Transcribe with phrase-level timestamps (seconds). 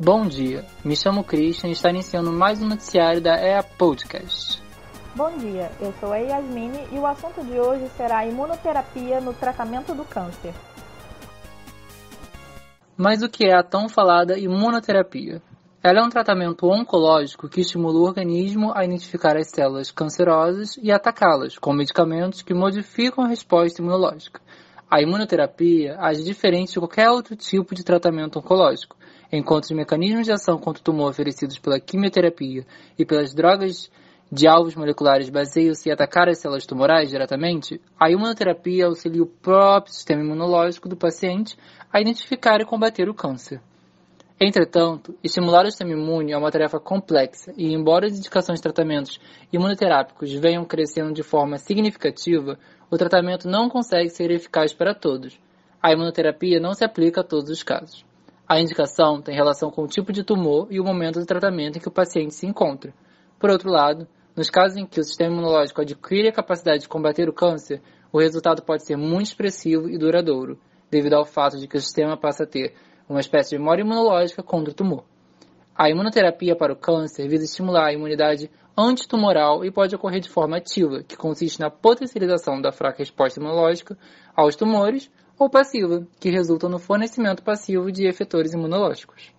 [0.00, 4.62] Bom dia, me chamo Christian e está iniciando mais um noticiário da EA Podcast.
[5.16, 9.34] Bom dia, eu sou a Yasmine e o assunto de hoje será a imunoterapia no
[9.34, 10.54] tratamento do câncer.
[12.96, 15.42] Mas o que é a tão falada imunoterapia?
[15.82, 20.92] Ela é um tratamento oncológico que estimula o organismo a identificar as células cancerosas e
[20.92, 24.40] atacá-las com medicamentos que modificam a resposta imunológica.
[24.90, 28.96] A imunoterapia age diferente de qualquer outro tipo de tratamento oncológico,
[29.30, 32.64] enquanto os mecanismos de ação contra o tumor oferecidos pela quimioterapia
[32.98, 33.90] e pelas drogas
[34.32, 39.92] de alvos moleculares baseiam-se em atacar as células tumorais diretamente, a imunoterapia auxilia o próprio
[39.92, 41.54] sistema imunológico do paciente
[41.92, 43.60] a identificar e combater o câncer.
[44.40, 49.18] Entretanto, estimular o sistema imune é uma tarefa complexa e, embora as indicações de tratamentos
[49.52, 52.56] imunoterápicos venham crescendo de forma significativa,
[52.88, 55.36] o tratamento não consegue ser eficaz para todos.
[55.82, 58.04] A imunoterapia não se aplica a todos os casos.
[58.46, 61.80] A indicação tem relação com o tipo de tumor e o momento do tratamento em
[61.80, 62.94] que o paciente se encontra.
[63.40, 67.28] Por outro lado, nos casos em que o sistema imunológico adquire a capacidade de combater
[67.28, 67.82] o câncer,
[68.12, 70.60] o resultado pode ser muito expressivo e duradouro,
[70.90, 72.74] devido ao fato de que o sistema passa a ter
[73.08, 75.04] uma espécie de memória imunológica contra o tumor.
[75.76, 80.56] A imunoterapia para o câncer visa estimular a imunidade antitumoral e pode ocorrer de forma
[80.56, 83.96] ativa, que consiste na potencialização da fraca resposta imunológica
[84.34, 89.32] aos tumores ou passiva, que resulta no fornecimento passivo de efetores imunológicos.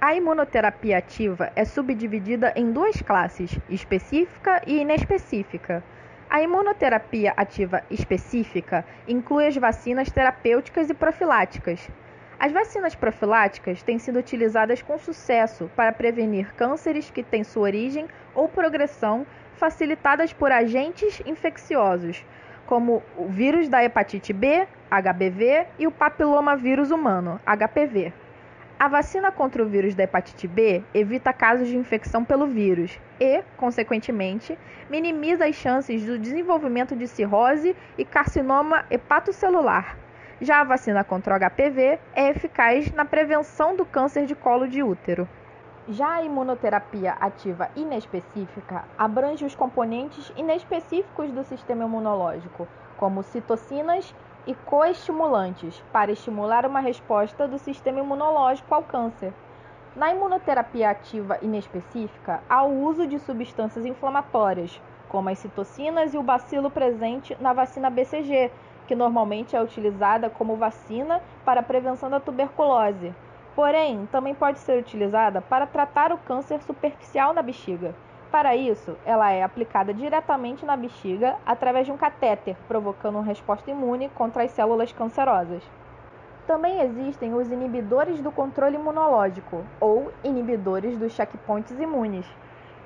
[0.00, 5.82] A imunoterapia ativa é subdividida em duas classes, específica e inespecífica.
[6.28, 11.88] A imunoterapia ativa específica inclui as vacinas terapêuticas e profiláticas.
[12.38, 18.08] As vacinas profiláticas têm sido utilizadas com sucesso para prevenir cânceres que têm sua origem
[18.34, 22.24] ou progressão facilitadas por agentes infecciosos,
[22.66, 28.12] como o vírus da hepatite B, HBV, e o papilomavírus humano, HPV.
[28.78, 33.42] A vacina contra o vírus da hepatite B evita casos de infecção pelo vírus e,
[33.56, 34.58] consequentemente,
[34.90, 39.96] minimiza as chances do desenvolvimento de cirrose e carcinoma hepatocelular.
[40.40, 44.82] Já a vacina contra o HPV é eficaz na prevenção do câncer de colo de
[44.82, 45.28] útero.
[45.88, 54.12] Já a imunoterapia ativa inespecífica abrange os componentes inespecíficos do sistema imunológico, como citocinas
[54.46, 59.32] e coestimulantes, para estimular uma resposta do sistema imunológico ao câncer.
[59.96, 66.22] Na imunoterapia ativa inespecífica, há o uso de substâncias inflamatórias, como as citocinas e o
[66.22, 68.50] bacilo presente na vacina BCG,
[68.86, 73.14] que normalmente é utilizada como vacina para a prevenção da tuberculose.
[73.54, 77.94] Porém, também pode ser utilizada para tratar o câncer superficial na bexiga.
[78.30, 83.70] Para isso, ela é aplicada diretamente na bexiga através de um catéter, provocando uma resposta
[83.70, 85.62] imune contra as células cancerosas.
[86.46, 92.26] Também existem os inibidores do controle imunológico, ou inibidores dos checkpoints imunes.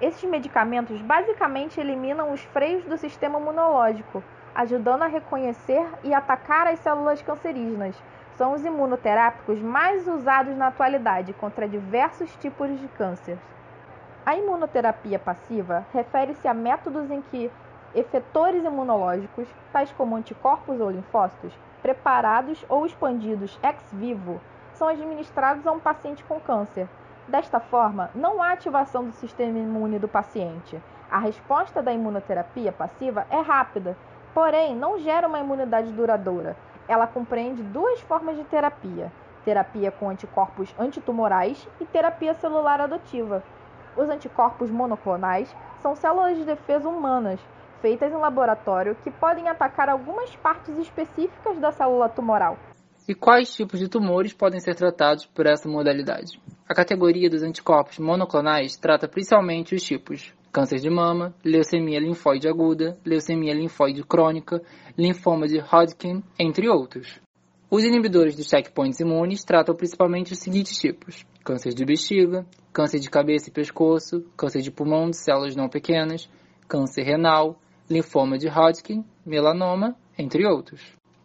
[0.00, 4.22] Esses medicamentos basicamente eliminam os freios do sistema imunológico,
[4.54, 8.00] ajudando a reconhecer e atacar as células cancerígenas.
[8.36, 13.36] São os imunoterápicos mais usados na atualidade contra diversos tipos de câncer.
[14.24, 17.50] A imunoterapia passiva refere-se a métodos em que
[17.94, 21.52] efetores imunológicos, tais como anticorpos ou linfócitos,
[21.82, 24.40] preparados ou expandidos ex vivo,
[24.74, 26.86] são administrados a um paciente com câncer.
[27.26, 30.80] Desta forma, não há ativação do sistema imune do paciente.
[31.10, 33.96] A resposta da imunoterapia passiva é rápida,
[34.34, 36.56] porém não gera uma imunidade duradoura.
[36.86, 39.10] Ela compreende duas formas de terapia:
[39.44, 43.42] terapia com anticorpos antitumorais e terapia celular adotiva.
[43.98, 47.40] Os anticorpos monoclonais são células de defesa humanas,
[47.82, 52.56] feitas em laboratório, que podem atacar algumas partes específicas da célula tumoral.
[53.08, 56.40] E quais tipos de tumores podem ser tratados por essa modalidade?
[56.68, 62.96] A categoria dos anticorpos monoclonais trata principalmente os tipos câncer de mama, leucemia linfóide aguda,
[63.04, 64.62] leucemia linfóide crônica,
[64.96, 67.20] linfoma de Hodgkin, entre outros.
[67.70, 73.08] Os inibidores dos checkpoints imunes tratam principalmente os seguintes tipos: câncer de bexiga, câncer de
[73.08, 76.28] cabeça e pescoço, câncer de pulmão de células não pequenas,
[76.68, 77.58] câncer renal,
[77.88, 80.82] linfoma de Hodgkin, melanoma, entre outros.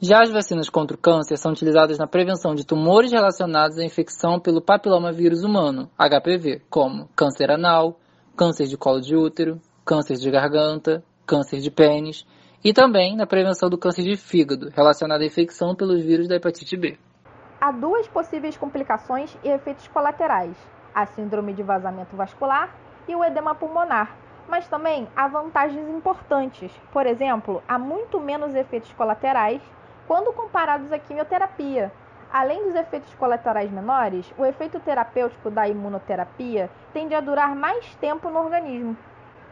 [0.00, 4.40] Já as vacinas contra o câncer são utilizadas na prevenção de tumores relacionados à infecção
[4.40, 8.00] pelo papilomavírus humano, HPV, como câncer anal,
[8.34, 12.24] câncer de colo de útero, câncer de garganta, câncer de pênis
[12.64, 16.74] e também na prevenção do câncer de fígado, relacionado à infecção pelos vírus da hepatite
[16.74, 16.96] B.
[17.66, 20.56] Há duas possíveis complicações e efeitos colaterais:
[20.94, 22.70] a síndrome de vazamento vascular
[23.08, 24.14] e o edema pulmonar.
[24.46, 26.70] Mas também há vantagens importantes.
[26.92, 29.60] Por exemplo, há muito menos efeitos colaterais
[30.06, 31.90] quando comparados à quimioterapia.
[32.32, 38.30] Além dos efeitos colaterais menores, o efeito terapêutico da imunoterapia tende a durar mais tempo
[38.30, 38.96] no organismo.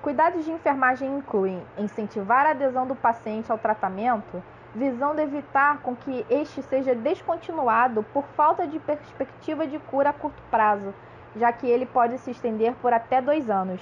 [0.00, 4.42] Cuidados de enfermagem incluem incentivar a adesão do paciente ao tratamento,
[4.74, 10.42] visando evitar com que este seja descontinuado por falta de perspectiva de cura a curto
[10.50, 10.94] prazo,
[11.36, 13.80] já que ele pode se estender por até dois anos.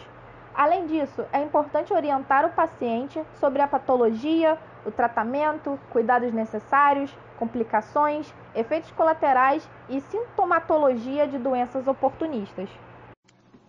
[0.54, 8.32] Além disso, é importante orientar o paciente sobre a patologia, o tratamento, cuidados necessários, complicações,
[8.54, 12.70] efeitos colaterais e sintomatologia de doenças oportunistas.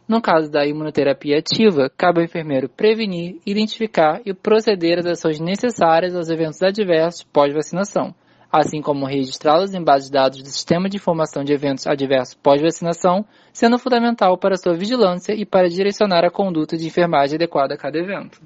[0.07, 6.15] No caso da imunoterapia ativa, cabe ao enfermeiro prevenir, identificar e proceder às ações necessárias
[6.15, 8.15] aos eventos adversos pós-vacinação,
[8.49, 13.25] assim como registrá-los em bases de dados do Sistema de Informação de Eventos Adversos pós-vacinação,
[13.51, 17.97] sendo fundamental para sua vigilância e para direcionar a conduta de enfermagem adequada a cada
[17.97, 18.41] evento.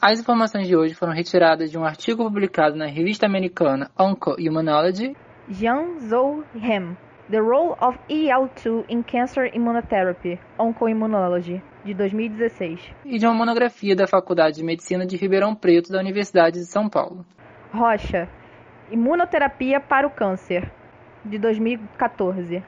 [0.00, 5.16] As informações de hoje foram retiradas de um artigo publicado na revista americana Onco-Immunology.
[5.48, 6.96] Jian Zhou Hem,
[7.30, 12.80] The Role of EL2 in Cancer Immunotherapy, Oncoimmunology, de 2016.
[13.04, 16.88] E de uma monografia da Faculdade de Medicina de Ribeirão Preto da Universidade de São
[16.88, 17.24] Paulo.
[17.72, 18.28] Rocha,
[18.90, 20.72] Imunoterapia para o Câncer,
[21.24, 22.64] de 2014.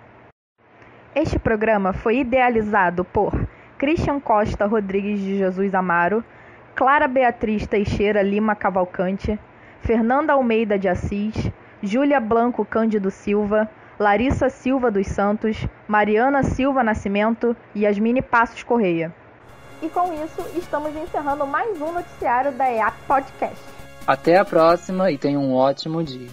[1.12, 3.32] Este programa foi idealizado por
[3.78, 6.24] Christian Costa Rodrigues de Jesus Amaro,
[6.76, 9.36] Clara Beatriz Teixeira Lima Cavalcante,
[9.80, 11.50] Fernanda Almeida de Assis,
[11.82, 13.68] Júlia Blanco Cândido Silva,
[14.02, 15.56] Larissa Silva dos Santos,
[15.86, 19.14] Mariana Silva Nascimento e Yasmine Passos Correia.
[19.80, 23.62] E com isso, estamos encerrando mais um noticiário da EAP Podcast.
[24.04, 26.28] Até a próxima e tenha um ótimo dia.